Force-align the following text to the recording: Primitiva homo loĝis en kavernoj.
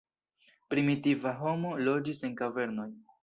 Primitiva 0.73 1.33
homo 1.43 1.75
loĝis 1.89 2.23
en 2.29 2.35
kavernoj. 2.43 2.89